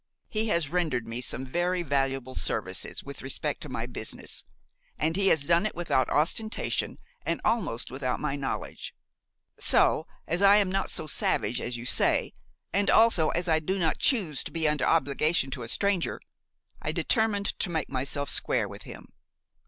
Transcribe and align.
He 0.29 0.47
has 0.47 0.69
rendered 0.71 1.07
me 1.07 1.21
some 1.21 1.45
very 1.45 1.83
valuable 1.83 2.33
services 2.33 3.03
with 3.03 3.21
respect 3.21 3.61
to 3.61 3.69
my 3.69 3.85
business, 3.85 4.43
and 4.97 5.15
he 5.15 5.27
has 5.27 5.45
done 5.45 5.63
it 5.67 5.75
without 5.75 6.09
ostentation 6.09 6.97
and 7.23 7.39
almost 7.45 7.91
without 7.91 8.19
my 8.19 8.35
knowledge; 8.35 8.95
so, 9.59 10.07
as 10.27 10.41
I 10.41 10.55
am 10.55 10.71
not 10.71 10.89
so 10.89 11.05
savage 11.05 11.61
as 11.61 11.77
you 11.77 11.85
say, 11.85 12.33
and 12.73 12.89
also 12.89 13.29
as 13.29 13.47
I 13.47 13.59
do 13.59 13.77
not 13.77 13.99
choose 13.99 14.43
to 14.45 14.51
be 14.51 14.67
under 14.67 14.85
obligations 14.87 15.53
to 15.53 15.61
a 15.61 15.69
stranger, 15.69 16.19
I 16.81 16.91
determined 16.91 17.53
to 17.59 17.69
make 17.69 17.87
myself 17.91 18.27
square 18.27 18.67
with 18.67 18.81
him." 18.81 19.13